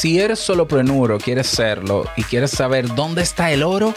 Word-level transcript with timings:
Si 0.00 0.18
eres 0.18 0.38
solopreneur 0.38 1.12
o 1.12 1.18
quieres 1.18 1.46
serlo 1.46 2.06
y 2.16 2.22
quieres 2.22 2.52
saber 2.52 2.94
dónde 2.94 3.20
está 3.20 3.52
el 3.52 3.62
oro, 3.62 3.92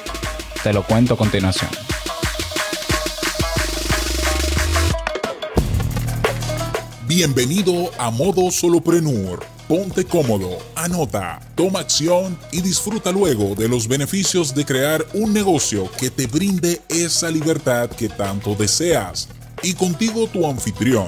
te 0.62 0.74
lo 0.74 0.84
cuento 0.84 1.14
a 1.14 1.18
continuación. 1.18 1.70
Bienvenido 7.08 7.90
a 7.98 8.12
Modo 8.12 8.52
Solopreneur. 8.52 9.46
Ponte 9.70 10.04
cómodo, 10.04 10.58
anota, 10.76 11.40
toma 11.56 11.80
acción 11.80 12.38
y 12.52 12.60
disfruta 12.60 13.10
luego 13.14 13.56
de 13.56 13.70
los 13.70 13.88
beneficios 13.88 14.54
de 14.54 14.66
crear 14.66 15.06
un 15.14 15.32
negocio 15.32 15.90
que 15.98 16.10
te 16.10 16.28
brinde 16.28 16.82
esa 16.90 17.32
libertad 17.32 17.90
que 17.90 18.10
tanto 18.10 18.56
deseas. 18.56 19.30
Y 19.62 19.74
contigo 19.74 20.28
tu 20.28 20.46
anfitrión, 20.46 21.08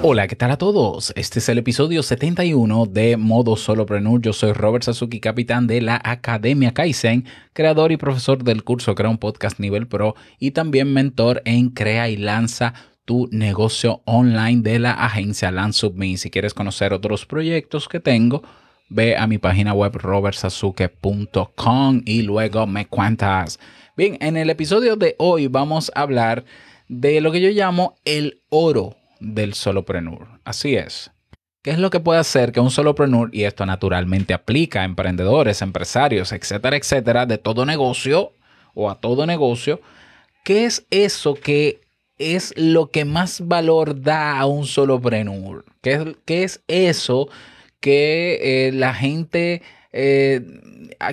Hola, 0.00 0.28
¿qué 0.28 0.36
tal 0.36 0.52
a 0.52 0.58
todos? 0.58 1.12
Este 1.16 1.40
es 1.40 1.48
el 1.48 1.58
episodio 1.58 2.04
71 2.04 2.86
de 2.86 3.16
Modo 3.16 3.56
Solopreneur. 3.56 4.20
Yo 4.20 4.32
soy 4.32 4.52
Robert 4.52 4.84
Sasuki, 4.84 5.18
capitán 5.18 5.66
de 5.66 5.80
la 5.80 6.00
Academia 6.04 6.72
Kaizen, 6.72 7.24
creador 7.52 7.90
y 7.90 7.96
profesor 7.96 8.44
del 8.44 8.62
curso 8.62 8.94
Crea 8.94 9.10
un 9.10 9.18
Podcast 9.18 9.58
Nivel 9.58 9.88
Pro 9.88 10.14
y 10.38 10.52
también 10.52 10.92
mentor 10.92 11.42
en 11.44 11.70
Crea 11.70 12.08
y 12.08 12.16
Lanza 12.16 12.74
tu 13.04 13.28
negocio 13.32 14.02
online 14.04 14.62
de 14.62 14.78
la 14.78 14.92
agencia 14.92 15.50
LandSubMe. 15.50 16.16
Si 16.16 16.30
quieres 16.30 16.54
conocer 16.54 16.92
otros 16.92 17.26
proyectos 17.26 17.88
que 17.88 17.98
tengo, 17.98 18.44
ve 18.88 19.16
a 19.16 19.26
mi 19.26 19.38
página 19.38 19.74
web 19.74 19.96
robertsasuke.com 19.96 22.02
y 22.04 22.22
luego 22.22 22.68
me 22.68 22.86
cuentas. 22.86 23.58
Bien, 23.96 24.16
en 24.20 24.36
el 24.36 24.48
episodio 24.48 24.94
de 24.94 25.16
hoy 25.18 25.48
vamos 25.48 25.90
a 25.96 26.02
hablar 26.02 26.44
de 26.86 27.20
lo 27.20 27.32
que 27.32 27.40
yo 27.40 27.50
llamo 27.50 27.96
el 28.04 28.42
oro 28.48 28.97
del 29.20 29.54
solopreneur. 29.54 30.40
Así 30.44 30.76
es. 30.76 31.10
¿Qué 31.62 31.70
es 31.70 31.78
lo 31.78 31.90
que 31.90 32.00
puede 32.00 32.20
hacer 32.20 32.52
que 32.52 32.60
un 32.60 32.70
solopreneur, 32.70 33.30
y 33.32 33.44
esto 33.44 33.66
naturalmente 33.66 34.32
aplica 34.32 34.82
a 34.82 34.84
emprendedores, 34.84 35.60
empresarios, 35.60 36.32
etcétera, 36.32 36.76
etcétera, 36.76 37.26
de 37.26 37.38
todo 37.38 37.66
negocio 37.66 38.32
o 38.74 38.90
a 38.90 39.00
todo 39.00 39.26
negocio, 39.26 39.80
qué 40.44 40.64
es 40.64 40.86
eso 40.90 41.34
que 41.34 41.80
es 42.16 42.54
lo 42.56 42.90
que 42.90 43.04
más 43.04 43.46
valor 43.46 44.00
da 44.00 44.38
a 44.38 44.46
un 44.46 44.66
solopreneur? 44.66 45.64
¿Qué 45.82 45.92
es, 45.92 46.04
qué 46.24 46.44
es 46.44 46.62
eso 46.68 47.28
que 47.80 48.68
eh, 48.68 48.72
la 48.72 48.94
gente, 48.94 49.62
eh, 49.92 50.40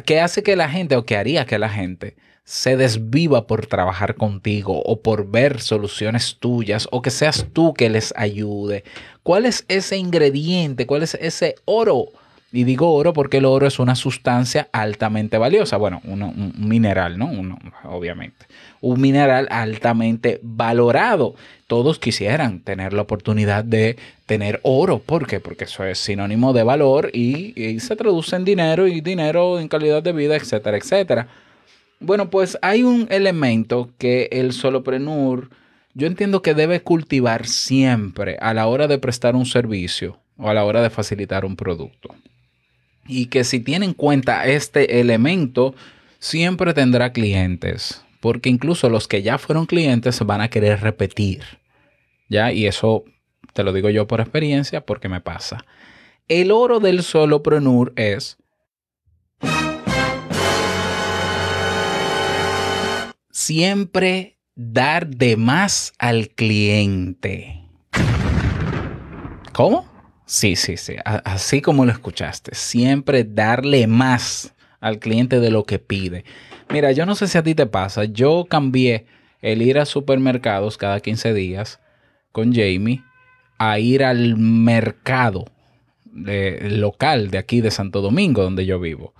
que 0.05 0.21
hace 0.21 0.43
que 0.43 0.55
la 0.55 0.69
gente 0.69 0.95
o 0.95 1.05
que 1.05 1.17
haría 1.17 1.45
que 1.45 1.59
la 1.59 1.69
gente 1.69 2.15
se 2.45 2.77
desviva 2.77 3.47
por 3.47 3.65
trabajar 3.65 4.15
contigo 4.15 4.79
o 4.85 5.01
por 5.01 5.29
ver 5.29 5.59
soluciones 5.61 6.37
tuyas 6.39 6.87
o 6.91 7.01
que 7.01 7.09
seas 7.09 7.47
tú 7.51 7.73
que 7.73 7.89
les 7.89 8.13
ayude. 8.15 8.83
¿Cuál 9.23 9.47
es 9.47 9.65
ese 9.67 9.97
ingrediente? 9.97 10.85
¿Cuál 10.85 11.01
es 11.01 11.15
ese 11.15 11.55
oro? 11.65 12.05
Y 12.51 12.63
digo 12.63 12.93
oro 12.93 13.13
porque 13.13 13.37
el 13.37 13.45
oro 13.45 13.65
es 13.65 13.79
una 13.79 13.95
sustancia 13.95 14.69
altamente 14.71 15.39
valiosa. 15.39 15.77
Bueno, 15.77 16.01
un 16.05 16.53
mineral, 16.55 17.17
¿no? 17.17 17.25
Uno, 17.25 17.57
obviamente. 17.83 18.45
Un 18.79 19.01
mineral 19.01 19.47
altamente 19.49 20.39
valorado. 20.43 21.33
Todos 21.65 21.97
quisieran 21.97 22.59
tener 22.59 22.93
la 22.93 23.01
oportunidad 23.01 23.63
de 23.63 23.97
tener 24.27 24.59
oro. 24.61 24.99
¿Por 24.99 25.25
qué? 25.25 25.39
Porque 25.39 25.63
eso 25.63 25.83
es 25.83 25.97
sinónimo 25.97 26.53
de 26.53 26.61
valor 26.61 27.09
y, 27.11 27.59
y 27.59 27.79
se 27.79 27.95
traduce 27.95 28.35
en 28.35 28.45
dinero 28.45 28.87
y 28.87 29.01
dinero 29.01 29.59
en 29.59 29.67
calidad 29.67 30.03
de 30.03 30.13
vida, 30.13 30.35
etcétera, 30.35 30.77
etcétera. 30.77 31.27
Bueno, 31.99 32.29
pues 32.29 32.57
hay 32.61 32.83
un 32.83 33.07
elemento 33.09 33.91
que 33.97 34.29
el 34.31 34.51
solopreneur, 34.51 35.49
yo 35.93 36.07
entiendo 36.07 36.41
que 36.41 36.53
debe 36.53 36.81
cultivar 36.81 37.47
siempre 37.47 38.37
a 38.41 38.53
la 38.53 38.67
hora 38.67 38.87
de 38.87 38.99
prestar 38.99 39.35
un 39.35 39.45
servicio 39.45 40.19
o 40.37 40.49
a 40.49 40.53
la 40.53 40.65
hora 40.65 40.81
de 40.81 40.89
facilitar 40.89 41.45
un 41.45 41.55
producto. 41.55 42.13
Y 43.07 43.27
que 43.27 43.43
si 43.43 43.59
tiene 43.59 43.85
en 43.85 43.93
cuenta 43.93 44.45
este 44.45 44.99
elemento, 44.99 45.75
siempre 46.19 46.73
tendrá 46.73 47.13
clientes, 47.13 48.03
porque 48.19 48.49
incluso 48.49 48.89
los 48.89 49.07
que 49.07 49.21
ya 49.21 49.37
fueron 49.37 49.65
clientes 49.65 50.19
van 50.25 50.41
a 50.41 50.49
querer 50.49 50.81
repetir. 50.81 51.43
¿Ya? 52.27 52.51
Y 52.51 52.65
eso 52.65 53.03
te 53.53 53.63
lo 53.63 53.71
digo 53.71 53.89
yo 53.89 54.07
por 54.07 54.19
experiencia 54.19 54.81
porque 54.81 55.07
me 55.07 55.21
pasa. 55.21 55.63
El 56.27 56.51
oro 56.51 56.79
del 56.79 57.03
solopreneur 57.03 57.93
es 57.95 58.37
siempre 63.45 64.39
dar 64.55 65.05
de 65.05 65.37
más 65.37 65.93
al 65.99 66.29
cliente. 66.29 67.61
¿Cómo? 69.53 69.87
Sí, 70.25 70.55
sí, 70.55 70.77
sí. 70.77 70.95
Así 71.05 71.61
como 71.61 71.85
lo 71.85 71.91
escuchaste. 71.91 72.55
Siempre 72.55 73.23
darle 73.23 73.85
más 73.85 74.55
al 74.79 74.97
cliente 74.97 75.39
de 75.39 75.51
lo 75.51 75.63
que 75.63 75.77
pide. 75.77 76.25
Mira, 76.71 76.91
yo 76.91 77.05
no 77.05 77.13
sé 77.13 77.27
si 77.27 77.37
a 77.37 77.43
ti 77.43 77.53
te 77.53 77.67
pasa. 77.67 78.05
Yo 78.05 78.45
cambié 78.49 79.05
el 79.43 79.61
ir 79.61 79.77
a 79.77 79.85
supermercados 79.85 80.75
cada 80.79 80.99
15 80.99 81.35
días 81.35 81.79
con 82.31 82.51
Jamie 82.51 83.03
a 83.59 83.77
ir 83.77 84.03
al 84.03 84.37
mercado 84.37 85.45
local 86.11 87.29
de 87.29 87.37
aquí 87.37 87.61
de 87.61 87.69
Santo 87.69 88.01
Domingo, 88.01 88.41
donde 88.41 88.65
yo 88.65 88.79
vivo. 88.79 89.13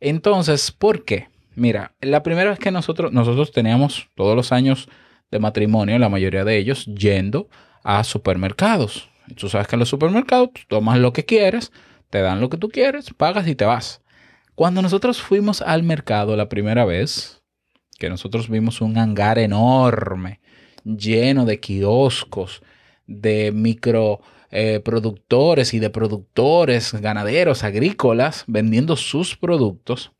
Entonces, 0.00 0.70
¿por 0.72 1.04
qué? 1.04 1.28
Mira, 1.56 1.96
la 2.02 2.22
primera 2.22 2.50
vez 2.50 2.58
que 2.58 2.70
nosotros, 2.70 3.12
nosotros 3.12 3.50
teníamos 3.50 4.10
todos 4.14 4.36
los 4.36 4.52
años 4.52 4.90
de 5.30 5.38
matrimonio, 5.38 5.98
la 5.98 6.10
mayoría 6.10 6.44
de 6.44 6.58
ellos, 6.58 6.84
yendo 6.84 7.48
a 7.82 8.04
supermercados. 8.04 9.08
Tú 9.36 9.48
sabes 9.48 9.66
que 9.66 9.76
en 9.76 9.80
los 9.80 9.88
supermercados 9.88 10.50
tú 10.52 10.60
tomas 10.68 10.98
lo 10.98 11.14
que 11.14 11.24
quieres, 11.24 11.72
te 12.10 12.20
dan 12.20 12.42
lo 12.42 12.50
que 12.50 12.58
tú 12.58 12.68
quieres, 12.68 13.14
pagas 13.14 13.48
y 13.48 13.54
te 13.54 13.64
vas. 13.64 14.02
Cuando 14.54 14.82
nosotros 14.82 15.22
fuimos 15.22 15.62
al 15.62 15.82
mercado 15.82 16.36
la 16.36 16.50
primera 16.50 16.84
vez, 16.84 17.42
que 17.98 18.10
nosotros 18.10 18.50
vimos 18.50 18.82
un 18.82 18.98
hangar 18.98 19.38
enorme, 19.38 20.40
lleno 20.84 21.46
de 21.46 21.58
kioscos, 21.58 22.62
de 23.06 23.50
microproductores 23.52 25.72
eh, 25.72 25.76
y 25.76 25.80
de 25.80 25.90
productores, 25.90 26.92
ganaderos, 27.00 27.64
agrícolas, 27.64 28.44
vendiendo 28.46 28.96
sus 28.96 29.36
productos, 29.36 30.12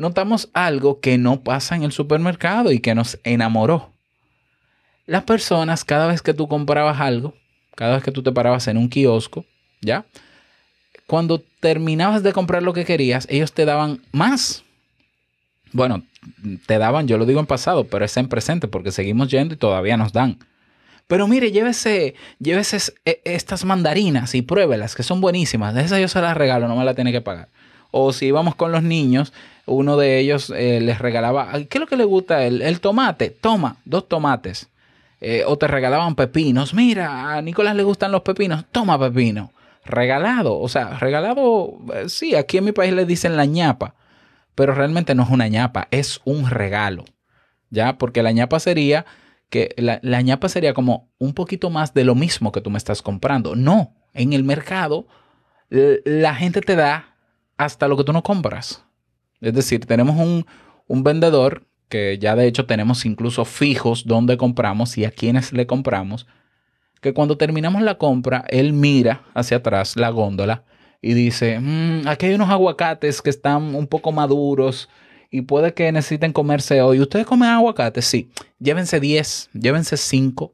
notamos 0.00 0.48
algo 0.54 1.00
que 1.00 1.18
no 1.18 1.42
pasa 1.42 1.76
en 1.76 1.82
el 1.82 1.92
supermercado 1.92 2.72
y 2.72 2.80
que 2.80 2.94
nos 2.94 3.18
enamoró. 3.22 3.92
Las 5.06 5.24
personas, 5.24 5.84
cada 5.84 6.06
vez 6.06 6.22
que 6.22 6.34
tú 6.34 6.48
comprabas 6.48 7.00
algo, 7.00 7.34
cada 7.76 7.94
vez 7.94 8.02
que 8.02 8.10
tú 8.10 8.22
te 8.22 8.32
parabas 8.32 8.66
en 8.68 8.78
un 8.78 8.88
kiosco, 8.88 9.44
¿ya? 9.80 10.06
Cuando 11.06 11.42
terminabas 11.60 12.22
de 12.22 12.32
comprar 12.32 12.62
lo 12.62 12.72
que 12.72 12.84
querías, 12.84 13.26
ellos 13.30 13.52
te 13.52 13.64
daban 13.64 14.00
más. 14.12 14.64
Bueno, 15.72 16.02
te 16.66 16.78
daban, 16.78 17.06
yo 17.06 17.18
lo 17.18 17.26
digo 17.26 17.40
en 17.40 17.46
pasado, 17.46 17.84
pero 17.84 18.04
es 18.04 18.16
en 18.16 18.28
presente 18.28 18.68
porque 18.68 18.92
seguimos 18.92 19.28
yendo 19.28 19.54
y 19.54 19.58
todavía 19.58 19.96
nos 19.96 20.12
dan. 20.12 20.38
Pero 21.08 21.26
mire, 21.28 21.52
llévese, 21.52 22.14
llévese 22.38 22.94
e, 23.04 23.20
estas 23.24 23.64
mandarinas 23.64 24.34
y 24.34 24.42
pruébelas, 24.42 24.94
que 24.94 25.02
son 25.02 25.20
buenísimas. 25.20 25.74
De 25.74 25.82
esas 25.82 26.00
yo 26.00 26.08
se 26.08 26.20
las 26.20 26.36
regalo, 26.36 26.68
no 26.68 26.76
me 26.76 26.84
la 26.84 26.94
tiene 26.94 27.12
que 27.12 27.20
pagar. 27.20 27.48
O 27.90 28.12
si 28.12 28.26
íbamos 28.26 28.54
con 28.54 28.70
los 28.70 28.82
niños, 28.82 29.32
uno 29.70 29.96
de 29.96 30.18
ellos 30.18 30.50
eh, 30.50 30.80
les 30.80 30.98
regalaba, 30.98 31.52
¿qué 31.52 31.78
es 31.78 31.80
lo 31.80 31.86
que 31.86 31.96
le 31.96 32.04
gusta? 32.04 32.44
El, 32.44 32.62
el 32.62 32.80
tomate, 32.80 33.30
toma, 33.30 33.76
dos 33.84 34.08
tomates. 34.08 34.68
Eh, 35.20 35.44
o 35.46 35.58
te 35.58 35.66
regalaban 35.66 36.14
pepinos, 36.14 36.72
mira, 36.72 37.34
a 37.34 37.42
Nicolás 37.42 37.76
le 37.76 37.82
gustan 37.82 38.10
los 38.10 38.22
pepinos, 38.22 38.64
toma 38.72 38.98
pepino. 38.98 39.52
Regalado, 39.84 40.58
o 40.58 40.68
sea, 40.68 40.98
regalado, 40.98 41.78
eh, 41.94 42.08
sí, 42.08 42.34
aquí 42.34 42.58
en 42.58 42.64
mi 42.64 42.72
país 42.72 42.92
le 42.92 43.04
dicen 43.04 43.36
la 43.36 43.44
ñapa, 43.44 43.94
pero 44.54 44.74
realmente 44.74 45.14
no 45.14 45.22
es 45.22 45.30
una 45.30 45.48
ñapa, 45.48 45.88
es 45.90 46.20
un 46.24 46.48
regalo. 46.48 47.04
¿Ya? 47.70 47.98
Porque 47.98 48.22
la 48.22 48.32
ñapa 48.32 48.58
sería 48.58 49.06
que 49.48 49.74
la, 49.76 50.00
la 50.02 50.22
ñapa 50.22 50.48
sería 50.48 50.74
como 50.74 51.08
un 51.18 51.34
poquito 51.34 51.70
más 51.70 51.94
de 51.94 52.04
lo 52.04 52.14
mismo 52.14 52.50
que 52.50 52.60
tú 52.60 52.70
me 52.70 52.78
estás 52.78 53.02
comprando. 53.02 53.54
No, 53.54 53.94
en 54.14 54.32
el 54.32 54.42
mercado 54.42 55.06
la 55.70 56.34
gente 56.34 56.60
te 56.60 56.74
da 56.74 57.14
hasta 57.56 57.88
lo 57.88 57.96
que 57.96 58.04
tú 58.04 58.12
no 58.12 58.22
compras. 58.22 58.84
Es 59.40 59.54
decir, 59.54 59.86
tenemos 59.86 60.16
un, 60.16 60.44
vendedor 61.02 61.66
que 61.88 62.18
ya 62.18 62.36
de 62.36 62.46
hecho 62.46 62.66
tenemos 62.66 63.04
incluso 63.04 63.44
fijos 63.44 64.06
donde 64.06 64.36
compramos 64.36 64.96
y 64.98 65.04
a 65.04 65.10
quienes 65.10 65.52
le 65.52 65.66
compramos, 65.66 66.26
que 67.00 67.14
cuando 67.14 67.36
terminamos 67.36 67.82
la 67.82 67.96
compra, 67.96 68.44
él 68.48 68.72
mira 68.72 69.22
hacia 69.34 69.58
atrás 69.58 69.96
la 69.96 70.10
góndola 70.10 70.64
y 71.02 71.14
dice, 71.14 71.58
mm, 71.58 72.06
aquí 72.06 72.26
hay 72.26 72.34
unos 72.34 72.50
aguacates 72.50 73.22
que 73.22 73.30
están 73.30 73.74
un 73.74 73.86
poco 73.86 74.12
maduros 74.12 74.88
y 75.30 75.42
puede 75.42 75.72
que 75.72 75.90
necesiten 75.92 76.32
comerse 76.32 76.82
hoy. 76.82 77.00
¿Ustedes 77.00 77.26
comen 77.26 77.48
aguacates? 77.48 78.04
Sí. 78.04 78.30
Llévense 78.58 79.00
10, 79.00 79.50
llévense 79.52 79.96
5. 79.96 80.52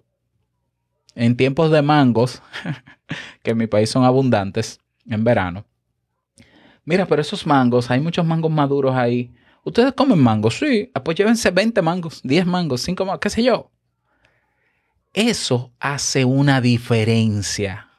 en 1.14 1.34
tiempos 1.34 1.70
de 1.70 1.80
mangos, 1.80 2.42
que 3.42 3.52
en 3.52 3.56
mi 3.56 3.66
país 3.66 3.88
son 3.88 4.04
abundantes 4.04 4.80
en 5.08 5.24
verano. 5.24 5.64
Mira, 6.86 7.04
pero 7.04 7.20
esos 7.20 7.46
mangos, 7.46 7.90
hay 7.90 8.00
muchos 8.00 8.24
mangos 8.24 8.50
maduros 8.50 8.94
ahí. 8.94 9.34
¿Ustedes 9.64 9.92
comen 9.92 10.20
mangos? 10.20 10.56
Sí. 10.58 10.90
Ah, 10.94 11.02
pues 11.02 11.18
llévense 11.18 11.50
20 11.50 11.82
mangos, 11.82 12.20
10 12.22 12.46
mangos, 12.46 12.80
5 12.80 13.04
mangos, 13.04 13.20
qué 13.20 13.28
sé 13.28 13.42
yo. 13.42 13.70
Eso 15.12 15.72
hace 15.80 16.24
una 16.24 16.60
diferencia. 16.60 17.90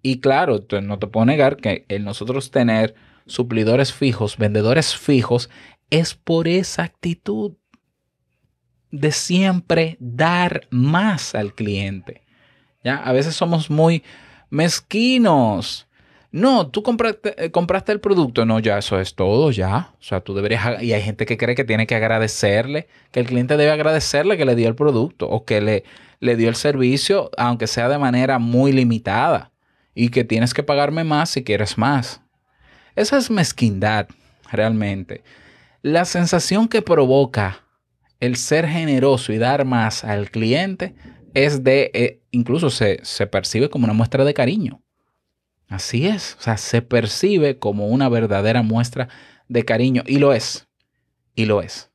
Y 0.00 0.20
claro, 0.20 0.64
no 0.82 0.98
te 1.00 1.06
puedo 1.08 1.26
negar 1.26 1.56
que 1.56 1.84
nosotros 2.00 2.52
tener 2.52 2.94
suplidores 3.26 3.92
fijos, 3.92 4.36
vendedores 4.36 4.96
fijos, 4.96 5.50
es 5.90 6.14
por 6.14 6.46
esa 6.46 6.84
actitud 6.84 7.54
de 8.92 9.10
siempre 9.10 9.96
dar 9.98 10.68
más 10.70 11.34
al 11.34 11.52
cliente. 11.52 12.22
¿Ya? 12.84 12.98
A 12.98 13.12
veces 13.12 13.34
somos 13.34 13.68
muy 13.68 14.04
mezquinos. 14.48 15.85
No, 16.36 16.68
tú 16.68 16.82
compraste, 16.82 17.46
eh, 17.46 17.50
compraste, 17.50 17.92
el 17.92 18.00
producto. 18.00 18.44
No, 18.44 18.58
ya 18.58 18.76
eso 18.76 19.00
es 19.00 19.14
todo, 19.14 19.50
ya. 19.52 19.94
O 19.98 20.02
sea, 20.02 20.20
tú 20.20 20.34
deberías... 20.34 20.82
Y 20.82 20.92
hay 20.92 21.00
gente 21.00 21.24
que 21.24 21.38
cree 21.38 21.54
que 21.54 21.64
tiene 21.64 21.86
que 21.86 21.94
agradecerle, 21.94 22.88
que 23.10 23.20
el 23.20 23.26
cliente 23.26 23.56
debe 23.56 23.70
agradecerle 23.70 24.36
que 24.36 24.44
le 24.44 24.54
dio 24.54 24.68
el 24.68 24.74
producto 24.74 25.30
o 25.30 25.46
que 25.46 25.62
le, 25.62 25.84
le 26.20 26.36
dio 26.36 26.50
el 26.50 26.56
servicio, 26.56 27.30
aunque 27.38 27.66
sea 27.66 27.88
de 27.88 27.96
manera 27.96 28.38
muy 28.38 28.72
limitada. 28.72 29.52
Y 29.94 30.10
que 30.10 30.24
tienes 30.24 30.52
que 30.52 30.62
pagarme 30.62 31.04
más 31.04 31.30
si 31.30 31.42
quieres 31.42 31.78
más. 31.78 32.20
Esa 32.96 33.16
es 33.16 33.30
mezquindad, 33.30 34.06
realmente. 34.52 35.24
La 35.80 36.04
sensación 36.04 36.68
que 36.68 36.82
provoca 36.82 37.64
el 38.20 38.36
ser 38.36 38.68
generoso 38.68 39.32
y 39.32 39.38
dar 39.38 39.64
más 39.64 40.04
al 40.04 40.30
cliente 40.30 40.94
es 41.32 41.64
de, 41.64 41.90
eh, 41.94 42.20
incluso 42.30 42.68
se, 42.68 43.00
se 43.04 43.26
percibe 43.26 43.70
como 43.70 43.86
una 43.86 43.94
muestra 43.94 44.22
de 44.22 44.34
cariño. 44.34 44.82
Así 45.68 46.06
es, 46.06 46.36
o 46.38 46.42
sea, 46.42 46.56
se 46.56 46.80
percibe 46.82 47.58
como 47.58 47.88
una 47.88 48.08
verdadera 48.08 48.62
muestra 48.62 49.08
de 49.48 49.64
cariño 49.64 50.02
y 50.06 50.18
lo 50.18 50.32
es, 50.32 50.68
y 51.34 51.46
lo 51.46 51.60
es. 51.60 51.90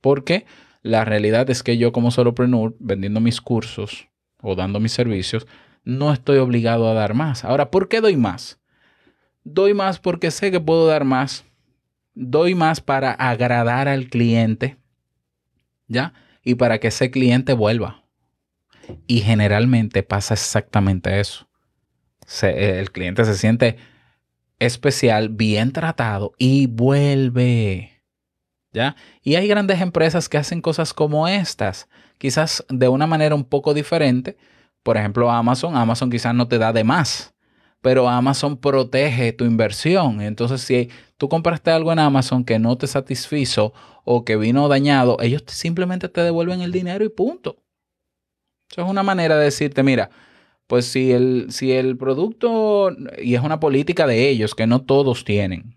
Porque 0.00 0.46
la 0.82 1.04
realidad 1.04 1.48
es 1.50 1.62
que 1.62 1.76
yo 1.76 1.92
como 1.92 2.10
solopreneur, 2.10 2.74
vendiendo 2.78 3.20
mis 3.20 3.40
cursos 3.40 4.08
o 4.40 4.54
dando 4.54 4.80
mis 4.80 4.92
servicios, 4.92 5.46
no 5.84 6.12
estoy 6.12 6.38
obligado 6.38 6.88
a 6.88 6.94
dar 6.94 7.14
más. 7.14 7.44
Ahora, 7.44 7.70
¿por 7.70 7.88
qué 7.88 8.00
doy 8.00 8.16
más? 8.16 8.58
Doy 9.44 9.74
más 9.74 9.98
porque 9.98 10.30
sé 10.30 10.50
que 10.50 10.60
puedo 10.60 10.86
dar 10.86 11.04
más. 11.04 11.44
Doy 12.14 12.54
más 12.54 12.80
para 12.80 13.12
agradar 13.12 13.88
al 13.88 14.08
cliente 14.08 14.78
¿ya? 15.88 16.12
Y 16.42 16.56
para 16.56 16.78
que 16.78 16.88
ese 16.88 17.10
cliente 17.10 17.52
vuelva. 17.52 18.04
Y 19.06 19.20
generalmente 19.20 20.02
pasa 20.02 20.34
exactamente 20.34 21.20
eso. 21.20 21.43
Eh, 22.42 22.78
el 22.80 22.90
cliente 22.90 23.24
se 23.24 23.34
siente 23.34 23.76
especial, 24.58 25.28
bien 25.28 25.72
tratado 25.72 26.32
y 26.38 26.66
vuelve. 26.66 28.02
¿Ya? 28.72 28.96
Y 29.22 29.36
hay 29.36 29.46
grandes 29.46 29.80
empresas 29.80 30.28
que 30.28 30.36
hacen 30.36 30.60
cosas 30.60 30.92
como 30.92 31.28
estas, 31.28 31.88
quizás 32.18 32.64
de 32.68 32.88
una 32.88 33.06
manera 33.06 33.34
un 33.34 33.44
poco 33.44 33.72
diferente. 33.72 34.36
Por 34.82 34.96
ejemplo, 34.96 35.30
Amazon, 35.30 35.76
Amazon 35.76 36.10
quizás 36.10 36.34
no 36.34 36.48
te 36.48 36.58
da 36.58 36.72
de 36.72 36.82
más, 36.82 37.34
pero 37.80 38.08
Amazon 38.08 38.56
protege 38.56 39.32
tu 39.32 39.44
inversión. 39.44 40.20
Entonces, 40.20 40.60
si 40.60 40.90
tú 41.16 41.28
compraste 41.28 41.70
algo 41.70 41.92
en 41.92 42.00
Amazon 42.00 42.44
que 42.44 42.58
no 42.58 42.76
te 42.76 42.88
satisfizo 42.88 43.72
o 44.04 44.24
que 44.24 44.36
vino 44.36 44.66
dañado, 44.68 45.18
ellos 45.20 45.44
simplemente 45.46 46.08
te 46.08 46.22
devuelven 46.22 46.60
el 46.60 46.72
dinero 46.72 47.04
y 47.04 47.10
punto. 47.10 47.62
Eso 48.70 48.82
es 48.82 48.88
una 48.88 49.04
manera 49.04 49.36
de 49.36 49.44
decirte, 49.44 49.82
mira, 49.84 50.10
pues 50.66 50.86
si 50.86 51.12
el, 51.12 51.46
si 51.50 51.72
el 51.72 51.96
producto, 51.96 52.90
y 53.22 53.34
es 53.34 53.42
una 53.42 53.60
política 53.60 54.06
de 54.06 54.28
ellos 54.28 54.54
que 54.54 54.66
no 54.66 54.82
todos 54.82 55.24
tienen, 55.24 55.76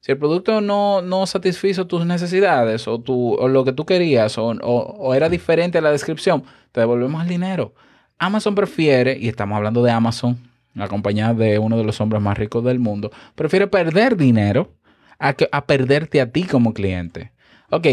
si 0.00 0.10
el 0.10 0.18
producto 0.18 0.60
no, 0.60 1.00
no 1.00 1.26
satisfizo 1.26 1.86
tus 1.86 2.04
necesidades 2.04 2.88
o, 2.88 3.00
tu, 3.00 3.34
o 3.34 3.46
lo 3.46 3.64
que 3.64 3.72
tú 3.72 3.86
querías 3.86 4.36
o, 4.36 4.46
o, 4.48 5.14
era 5.14 5.28
diferente 5.28 5.78
a 5.78 5.80
la 5.80 5.92
descripción, 5.92 6.42
te 6.72 6.80
devolvemos 6.80 7.22
el 7.22 7.28
dinero. 7.28 7.72
Amazon 8.18 8.56
prefiere, 8.56 9.16
y 9.16 9.28
estamos 9.28 9.56
hablando 9.56 9.80
de 9.82 9.92
Amazon, 9.92 10.38
la 10.74 10.88
compañía 10.88 11.34
de 11.34 11.58
uno 11.58 11.76
de 11.76 11.84
los 11.84 12.00
hombres 12.00 12.20
más 12.20 12.36
ricos 12.36 12.64
del 12.64 12.80
mundo, 12.80 13.12
prefiere 13.36 13.68
perder 13.68 14.16
dinero 14.16 14.74
a, 15.18 15.66
perderte 15.66 16.20
a 16.20 16.32
ti 16.32 16.44
como 16.44 16.74
cliente. 16.74 17.32
Ok, 17.70 17.86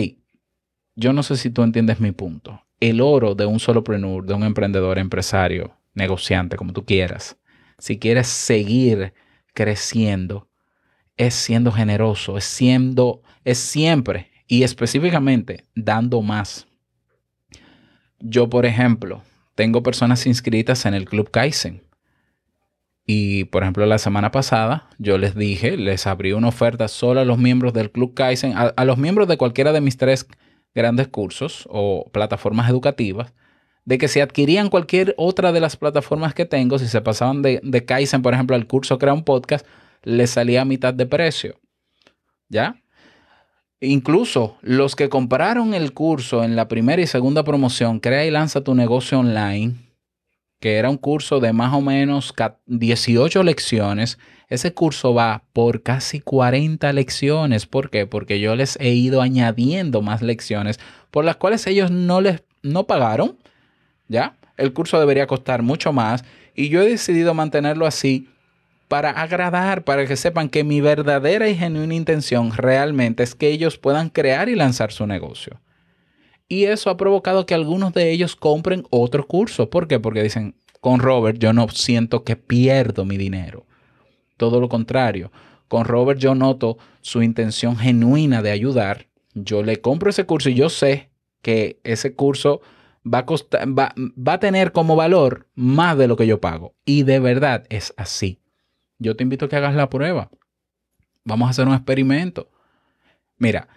yo 0.96 1.14
no 1.14 1.22
sé 1.22 1.38
si 1.38 1.52
tú 1.52 1.62
entiendes 1.62 2.00
mi 2.00 2.12
punto. 2.12 2.64
El 2.80 3.02
oro 3.02 3.36
de 3.36 3.46
un 3.46 3.60
solopreneur, 3.60 4.26
de 4.26 4.34
un 4.34 4.44
emprendedor, 4.44 5.00
empresario, 5.00 5.76
negociante, 5.94 6.56
como 6.56 6.74
tú 6.74 6.86
quieras, 6.86 7.38
si 7.78 7.98
quieres 7.98 8.28
seguir 8.28 9.14
creciendo, 9.54 10.48
es 11.18 11.34
siendo 11.34 11.72
generoso, 11.72 12.38
es 12.38 12.46
siendo, 12.46 13.22
es 13.44 13.58
siempre 13.58 14.32
y 14.48 14.64
específicamente 14.64 15.66
dando 15.76 16.22
más. 16.22 16.68
Yo, 18.20 18.50
por 18.50 18.66
ejemplo, 18.66 19.22
tengo 19.56 19.84
personas 19.84 20.26
inscritas 20.26 20.86
en 20.86 20.94
el 20.94 21.06
Club 21.06 21.32
Kaizen. 21.32 21.84
Y 23.06 23.46
por 23.46 23.64
ejemplo, 23.64 23.86
la 23.86 23.98
semana 23.98 24.32
pasada 24.32 24.88
yo 25.00 25.18
les 25.18 25.36
dije, 25.36 25.78
les 25.78 26.06
abrí 26.06 26.32
una 26.32 26.50
oferta 26.50 26.88
solo 26.88 27.22
a 27.22 27.26
los 27.26 27.38
miembros 27.38 27.74
del 27.74 27.92
Club 27.92 28.14
Kaizen, 28.14 28.54
a, 28.56 28.86
los 28.86 28.98
miembros 28.98 29.28
de 29.28 29.38
cualquiera 29.38 29.74
de 29.74 29.82
mis 29.82 29.98
tres 29.98 30.28
grandes 30.76 31.08
cursos 31.08 31.68
o 31.70 32.10
plataformas 32.12 32.70
educativas, 32.70 33.34
de 33.86 33.98
que 33.98 34.08
si 34.08 34.20
adquirían 34.20 34.70
cualquier 34.70 35.16
otra 35.18 35.52
de 35.52 35.60
las 35.60 35.76
plataformas 35.76 36.34
que 36.34 36.46
tengo, 36.46 36.78
si 36.78 36.88
se 36.88 37.02
pasaban 37.02 37.42
de, 37.42 37.60
de 37.64 37.86
Kaizen, 37.86 38.22
por 38.22 38.34
ejemplo, 38.34 38.56
al 38.56 38.68
curso 38.68 39.00
Crea 39.00 39.14
un 39.14 39.24
Podcast, 39.24 39.66
les 40.04 40.30
salía 40.30 40.62
a 40.62 40.66
mitad 40.66 40.94
de 40.94 41.06
precio. 41.06 41.60
¿Ya? 42.50 42.82
Incluso 43.82 44.58
los 44.62 44.96
que 44.96 45.10
compraron 45.10 45.74
el 45.74 45.94
curso 45.94 46.44
en 46.44 46.56
la 46.56 46.68
primera 46.68 47.02
y 47.02 47.08
segunda 47.08 47.44
promoción, 47.44 48.00
Crea 48.00 48.26
y 48.26 48.32
lanza 48.32 48.62
tu 48.62 48.76
negocio 48.76 49.20
online, 49.20 49.76
que 50.60 50.76
era 50.76 50.90
un 50.90 50.98
curso 50.98 51.40
de 51.40 51.54
más 51.54 51.74
o 51.74 51.82
menos 51.82 52.34
18 52.68 53.44
lecciones, 53.44 54.18
ese 54.50 54.74
curso 54.74 55.14
va 55.14 55.44
por 55.54 55.84
casi 55.84 56.20
40 56.20 56.92
lecciones. 56.94 57.66
¿Por 57.66 57.90
qué? 57.90 58.06
Porque 58.06 58.40
yo 58.40 58.56
les 58.56 58.78
he 58.82 58.90
ido 58.90 59.22
añadiendo 59.22 60.02
más 60.02 60.22
lecciones 60.22 60.80
por 61.12 61.24
las 61.24 61.38
cuales 61.38 61.66
ellos 61.68 61.92
no 61.92 62.20
les 62.22 62.44
no 62.62 62.86
pagaron. 62.86 63.38
¿Ya? 64.08 64.36
El 64.58 64.74
curso 64.74 65.00
debería 65.00 65.28
costar 65.28 65.62
mucho 65.62 65.94
más 65.94 66.26
y 66.56 66.70
yo 66.70 66.82
he 66.82 66.90
decidido 66.90 67.34
mantenerlo 67.34 67.86
así 67.86 68.28
para 68.90 69.12
agradar, 69.12 69.84
para 69.84 70.08
que 70.08 70.18
sepan 70.18 70.50
que 70.50 70.64
mi 70.64 70.82
verdadera 70.82 71.48
y 71.48 71.56
genuina 71.56 71.94
intención 71.94 72.52
realmente 72.52 73.22
es 73.22 73.36
que 73.36 73.50
ellos 73.50 73.78
puedan 73.78 74.10
crear 74.10 74.50
y 74.50 74.56
lanzar 74.56 74.92
su 74.92 75.06
negocio. 75.06 75.62
Y 76.52 76.66
eso 76.66 76.90
ha 76.90 76.98
provocado 76.98 77.46
que 77.46 77.54
algunos 77.54 77.94
de 77.94 78.12
ellos 78.12 78.36
compren 78.36 78.84
otro 78.90 79.28
curso. 79.28 79.70
¿Por 79.70 79.88
qué? 79.88 80.00
Porque 80.00 80.24
dicen, 80.24 80.56
con 80.82 81.00
Robert 81.00 81.38
yo 81.38 81.54
no 81.54 81.70
siento 81.70 82.24
que 82.24 82.36
pierdo 82.36 83.06
mi 83.06 83.18
dinero. 83.18 83.68
Todo 84.36 84.60
lo 84.60 84.68
contrario. 84.68 85.32
Con 85.68 85.86
Robert 85.86 86.20
yo 86.20 86.34
noto 86.34 86.80
su 87.02 87.22
intención 87.22 87.78
genuina 87.78 88.42
de 88.42 88.50
ayudar. 88.50 89.06
Yo 89.36 89.62
le 89.62 89.80
compro 89.80 90.10
ese 90.10 90.26
curso 90.26 90.50
y 90.50 90.56
yo 90.56 90.70
sé 90.70 91.12
que 91.44 91.80
ese 91.84 92.16
curso 92.16 92.62
va 93.06 93.20
a, 93.20 93.66
va, 93.66 93.94
va 93.96 94.34
a 94.34 94.40
tener 94.40 94.72
como 94.72 94.96
valor 94.96 95.48
más 95.54 96.00
de 96.00 96.08
lo 96.08 96.18
que 96.18 96.26
yo 96.26 96.42
pago. 96.42 96.74
Y 96.84 97.04
de 97.04 97.20
verdad 97.20 97.66
es 97.70 97.94
así. 97.96 98.40
Yo 98.98 99.16
te 99.16 99.22
invito 99.22 99.46
a 99.46 99.50
que 99.50 99.56
hagas 99.56 99.76
la 99.76 99.90
prueba. 99.92 100.32
Vamos 101.24 101.46
a 101.46 101.52
hacer 101.52 101.68
un 101.68 101.76
experimento. 101.76 102.50
Mira, 103.38 103.68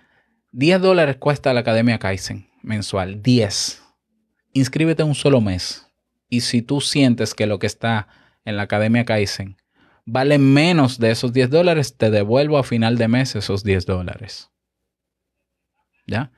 10 0.52 0.80
dólares 0.80 1.16
cuesta 1.16 1.52
la 1.52 1.60
Academia 1.60 1.98
Kaizen 1.98 2.50
mensual, 2.62 3.22
10. 3.22 3.82
Inscríbete 4.52 5.02
un 5.02 5.14
solo 5.14 5.40
mes. 5.40 5.86
Y 6.28 6.40
si 6.40 6.62
tú 6.62 6.80
sientes 6.80 7.34
que 7.34 7.46
lo 7.46 7.58
que 7.58 7.66
está 7.66 8.08
en 8.44 8.56
la 8.56 8.62
Academia 8.62 9.04
Kaizen 9.04 9.56
vale 10.04 10.38
menos 10.38 10.98
de 10.98 11.10
esos 11.10 11.32
10 11.32 11.50
dólares, 11.50 11.96
te 11.96 12.10
devuelvo 12.10 12.58
a 12.58 12.64
final 12.64 12.98
de 12.98 13.08
mes 13.08 13.36
esos 13.36 13.62
10 13.62 13.86
dólares. 13.86 14.50
¿Ya? 16.06 16.32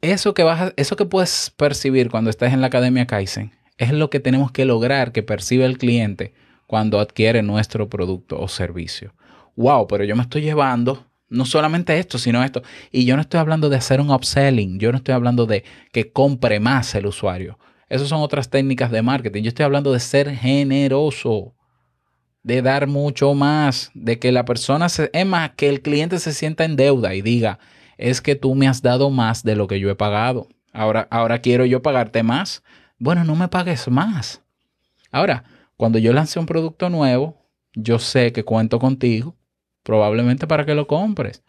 Eso 0.00 0.34
que, 0.34 0.42
vas 0.42 0.72
eso 0.76 0.96
que 0.96 1.06
puedes 1.06 1.50
percibir 1.56 2.10
cuando 2.10 2.30
estás 2.30 2.52
en 2.52 2.60
la 2.60 2.68
Academia 2.68 3.06
Kaizen 3.06 3.52
es 3.78 3.92
lo 3.92 4.10
que 4.10 4.20
tenemos 4.20 4.52
que 4.52 4.64
lograr 4.64 5.12
que 5.12 5.22
perciba 5.22 5.66
el 5.66 5.78
cliente 5.78 6.34
cuando 6.66 7.00
adquiere 7.00 7.42
nuestro 7.42 7.88
producto 7.88 8.40
o 8.40 8.48
servicio. 8.48 9.14
Wow, 9.56 9.86
pero 9.86 10.04
yo 10.04 10.16
me 10.16 10.22
estoy 10.22 10.42
llevando 10.42 11.06
no 11.28 11.44
solamente 11.44 11.98
esto, 11.98 12.18
sino 12.18 12.42
esto. 12.44 12.62
Y 12.90 13.04
yo 13.04 13.16
no 13.16 13.22
estoy 13.22 13.40
hablando 13.40 13.68
de 13.68 13.76
hacer 13.76 14.00
un 14.00 14.10
upselling, 14.10 14.78
yo 14.78 14.92
no 14.92 14.98
estoy 14.98 15.14
hablando 15.14 15.46
de 15.46 15.64
que 15.92 16.12
compre 16.12 16.60
más 16.60 16.94
el 16.94 17.06
usuario. 17.06 17.58
Esas 17.88 18.08
son 18.08 18.20
otras 18.20 18.50
técnicas 18.50 18.90
de 18.90 19.02
marketing. 19.02 19.42
Yo 19.42 19.48
estoy 19.48 19.64
hablando 19.64 19.92
de 19.92 20.00
ser 20.00 20.34
generoso, 20.34 21.54
de 22.42 22.62
dar 22.62 22.86
mucho 22.86 23.34
más, 23.34 23.90
de 23.94 24.18
que 24.18 24.32
la 24.32 24.44
persona, 24.44 24.88
se, 24.88 25.10
es 25.12 25.26
más, 25.26 25.50
que 25.56 25.68
el 25.68 25.82
cliente 25.82 26.18
se 26.18 26.32
sienta 26.32 26.64
en 26.64 26.76
deuda 26.76 27.14
y 27.14 27.22
diga, 27.22 27.58
es 27.98 28.20
que 28.20 28.34
tú 28.34 28.54
me 28.54 28.68
has 28.68 28.82
dado 28.82 29.10
más 29.10 29.42
de 29.42 29.56
lo 29.56 29.66
que 29.66 29.80
yo 29.80 29.90
he 29.90 29.94
pagado. 29.94 30.48
Ahora, 30.72 31.06
ahora 31.10 31.40
quiero 31.40 31.64
yo 31.64 31.82
pagarte 31.82 32.22
más 32.22 32.62
bueno, 32.98 33.24
no 33.24 33.34
me 33.36 33.48
pagues 33.48 33.88
más. 33.88 34.42
Ahora, 35.10 35.44
cuando 35.76 35.98
yo 35.98 36.12
lance 36.12 36.38
un 36.38 36.46
producto 36.46 36.88
nuevo, 36.88 37.36
yo 37.74 37.98
sé 37.98 38.32
que 38.32 38.44
cuento 38.44 38.78
contigo, 38.78 39.36
probablemente 39.84 40.48
para 40.48 40.66
que 40.66 40.74
lo 40.74 40.88
compres. 40.88 41.44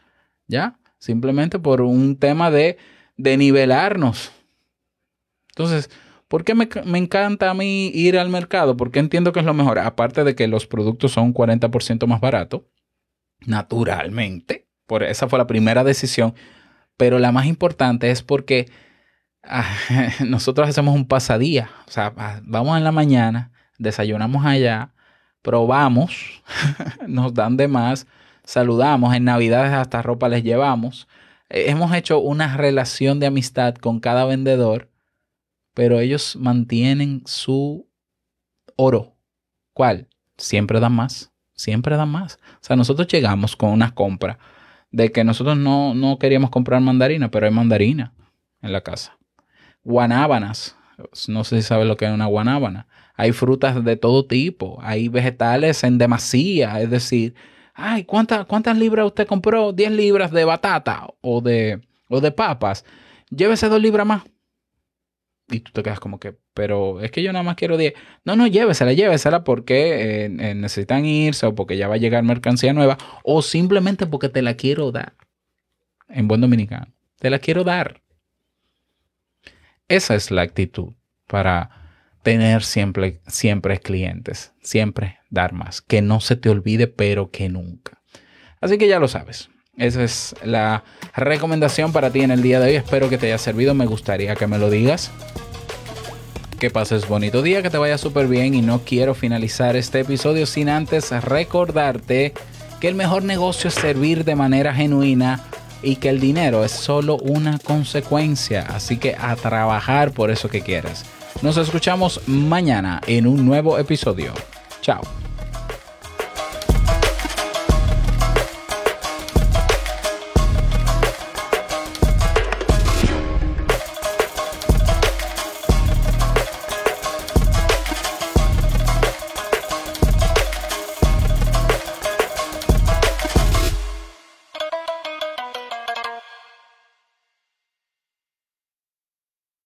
¿Ya? 0.47 0.77
Simplemente 0.99 1.57
por 1.57 1.81
un 1.81 2.17
tema 2.17 2.51
de, 2.51 2.77
de 3.17 3.37
nivelarnos. 3.37 4.31
Entonces, 5.49 5.89
¿por 6.27 6.43
qué 6.43 6.53
me, 6.53 6.69
me, 6.85 6.99
encanta 6.99 7.49
a 7.49 7.55
mí 7.55 7.87
ir 7.87 8.19
al 8.19 8.29
mercado? 8.29 8.77
Porque 8.77 8.99
entiendo 8.99 9.31
que 9.31 9.39
es 9.39 9.45
lo 9.45 9.55
mejor. 9.55 9.79
Aparte 9.79 10.23
de 10.23 10.35
que 10.35 10.47
los 10.47 10.67
productos 10.67 11.13
son 11.13 11.33
40% 11.33 12.05
más 12.05 12.21
baratos, 12.21 12.61
naturalmente. 13.47 14.67
Por 14.85 15.01
esa 15.01 15.27
fue 15.27 15.39
la 15.39 15.47
primera 15.47 15.83
decisión. 15.83 16.35
Pero 16.97 17.19
la 17.19 17.31
más 17.31 17.45
importante 17.45 18.11
es 18.11 18.21
porque 18.21 18.69
ah, 19.43 19.65
nosotros 20.25 20.69
hacemos 20.69 20.95
un 20.95 21.07
pasadía. 21.07 21.69
O 21.87 21.91
sea, 21.91 22.13
ah, 22.17 22.39
vamos 22.43 22.77
en 22.77 22.83
la 22.83 22.91
mañana, 22.91 23.51
desayunamos 23.77 24.45
allá, 24.45 24.93
probamos, 25.41 26.43
nos 27.07 27.33
dan 27.33 27.57
de 27.57 27.67
más, 27.67 28.07
saludamos, 28.45 29.13
en 29.13 29.25
Navidades 29.25 29.73
hasta 29.73 30.01
ropa 30.01 30.29
les 30.29 30.43
llevamos. 30.43 31.07
Eh, 31.49 31.65
hemos 31.67 31.93
hecho 31.93 32.19
una 32.19 32.55
relación 32.55 33.19
de 33.19 33.27
amistad 33.27 33.75
con 33.75 33.99
cada 33.99 34.25
vendedor, 34.25 34.89
pero 35.73 35.99
ellos 35.99 36.37
mantienen 36.37 37.23
su 37.25 37.89
oro. 38.77 39.15
¿Cuál? 39.73 40.07
Siempre 40.37 40.79
dan 40.79 40.93
más, 40.93 41.33
siempre 41.53 41.97
dan 41.97 42.09
más. 42.09 42.39
O 42.53 42.57
sea, 42.61 42.75
nosotros 42.75 43.07
llegamos 43.07 43.55
con 43.55 43.71
una 43.71 43.93
compra 43.93 44.39
de 44.91 45.11
que 45.11 45.23
nosotros 45.23 45.57
no, 45.57 45.93
no 45.93 46.17
queríamos 46.19 46.49
comprar 46.49 46.81
mandarina, 46.81 47.29
pero 47.29 47.45
hay 47.45 47.51
mandarina 47.51 48.13
en 48.61 48.71
la 48.71 48.81
casa. 48.81 49.17
Guanábanas, 49.83 50.77
no 51.27 51.43
sé 51.43 51.57
si 51.57 51.67
sabes 51.67 51.87
lo 51.87 51.97
que 51.97 52.05
es 52.05 52.11
una 52.11 52.25
guanábana. 52.27 52.87
Hay 53.15 53.31
frutas 53.31 53.83
de 53.83 53.97
todo 53.97 54.25
tipo, 54.25 54.79
hay 54.81 55.09
vegetales 55.09 55.83
en 55.83 55.97
demasía, 55.97 56.81
es 56.81 56.89
decir, 56.89 57.35
ay, 57.75 58.05
¿cuántas, 58.05 58.45
cuántas 58.45 58.77
libras 58.77 59.05
usted 59.05 59.27
compró? 59.27 59.73
10 59.73 59.91
libras 59.91 60.31
de 60.31 60.45
batata 60.45 61.07
o 61.21 61.41
de, 61.41 61.81
o 62.07 62.21
de 62.21 62.31
papas. 62.31 62.85
Llévese 63.29 63.69
dos 63.69 63.81
libras 63.81 64.07
más. 64.07 64.23
Y 65.47 65.59
tú 65.59 65.71
te 65.71 65.83
quedas 65.83 65.99
como 65.99 66.19
que, 66.19 66.35
pero 66.55 67.01
es 67.01 67.11
que 67.11 67.21
yo 67.21 67.31
nada 67.31 67.43
más 67.43 67.55
quiero 67.55 67.77
10. 67.77 67.93
No, 68.23 68.35
no, 68.35 68.47
llévesela, 68.47 68.93
llévesela 68.93 69.43
porque 69.43 70.23
eh, 70.23 70.25
eh, 70.25 70.55
necesitan 70.55 71.05
irse 71.05 71.45
o 71.45 71.53
porque 71.53 71.77
ya 71.77 71.87
va 71.87 71.95
a 71.95 71.99
llegar 71.99 72.23
mercancía 72.23 72.73
nueva 72.73 72.97
o 73.23 73.43
simplemente 73.43 74.07
porque 74.07 74.29
te 74.29 74.41
la 74.41 74.55
quiero 74.55 74.91
dar. 74.91 75.13
En 76.07 76.27
buen 76.27 76.41
dominicano, 76.41 76.87
te 77.19 77.29
la 77.29 77.39
quiero 77.39 77.63
dar. 77.63 78.01
Esa 79.87 80.15
es 80.15 80.31
la 80.31 80.41
actitud 80.41 80.93
para 81.27 81.69
tener 82.23 82.63
siempre, 82.63 83.21
siempre 83.27 83.79
clientes, 83.79 84.53
siempre 84.61 85.19
dar 85.35 85.53
más, 85.53 85.81
que 85.81 86.01
no 86.01 86.19
se 86.19 86.35
te 86.35 86.49
olvide, 86.49 86.87
pero 86.87 87.29
que 87.29 87.49
nunca. 87.49 88.01
Así 88.59 88.79
que 88.79 88.87
ya 88.87 88.99
lo 88.99 89.07
sabes. 89.07 89.49
Esa 89.77 90.03
es 90.03 90.35
la 90.43 90.83
recomendación 91.15 91.91
para 91.91 92.09
ti 92.09 92.21
en 92.21 92.31
el 92.31 92.41
día 92.41 92.59
de 92.59 92.69
hoy. 92.69 92.75
Espero 92.75 93.09
que 93.09 93.17
te 93.17 93.27
haya 93.27 93.37
servido. 93.37 93.73
Me 93.73 93.85
gustaría 93.85 94.35
que 94.35 94.47
me 94.47 94.57
lo 94.57 94.69
digas. 94.69 95.11
Que 96.59 96.71
pases 96.71 97.07
bonito 97.07 97.41
día, 97.41 97.61
que 97.61 97.69
te 97.69 97.77
vaya 97.77 97.97
súper 97.97 98.27
bien 98.27 98.55
y 98.55 98.61
no 98.61 98.79
quiero 98.79 99.13
finalizar 99.13 99.75
este 99.75 99.99
episodio 99.99 100.45
sin 100.45 100.69
antes 100.69 101.11
recordarte 101.11 102.33
que 102.79 102.87
el 102.87 102.95
mejor 102.95 103.23
negocio 103.23 103.67
es 103.67 103.73
servir 103.73 104.23
de 104.23 104.35
manera 104.35 104.73
genuina 104.73 105.43
y 105.83 105.97
que 105.97 106.09
el 106.09 106.21
dinero 106.21 106.63
es 106.63 106.71
solo 106.71 107.17
una 107.17 107.59
consecuencia. 107.59 108.65
Así 108.69 108.97
que 108.97 109.15
a 109.19 109.35
trabajar 109.35 110.11
por 110.11 110.31
eso 110.31 110.49
que 110.49 110.61
quieras. 110.61 111.05
Nos 111.41 111.57
escuchamos 111.57 112.21
mañana 112.27 113.01
en 113.05 113.27
un 113.27 113.45
nuevo 113.45 113.77
episodio. 113.77 114.33
Chao. 114.81 115.24